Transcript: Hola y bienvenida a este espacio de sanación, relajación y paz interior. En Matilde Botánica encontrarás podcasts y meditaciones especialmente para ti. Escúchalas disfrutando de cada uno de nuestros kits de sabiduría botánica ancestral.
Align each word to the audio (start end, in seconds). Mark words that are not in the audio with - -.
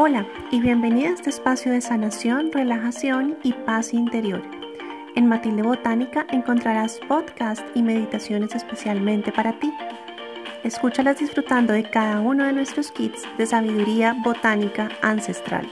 Hola 0.00 0.28
y 0.52 0.60
bienvenida 0.60 1.08
a 1.08 1.14
este 1.14 1.28
espacio 1.28 1.72
de 1.72 1.80
sanación, 1.80 2.52
relajación 2.52 3.36
y 3.42 3.52
paz 3.52 3.92
interior. 3.92 4.40
En 5.16 5.26
Matilde 5.26 5.62
Botánica 5.62 6.24
encontrarás 6.30 7.00
podcasts 7.08 7.64
y 7.74 7.82
meditaciones 7.82 8.54
especialmente 8.54 9.32
para 9.32 9.58
ti. 9.58 9.74
Escúchalas 10.62 11.18
disfrutando 11.18 11.72
de 11.72 11.82
cada 11.82 12.20
uno 12.20 12.44
de 12.44 12.52
nuestros 12.52 12.92
kits 12.92 13.24
de 13.38 13.46
sabiduría 13.46 14.14
botánica 14.22 14.88
ancestral. 15.02 15.68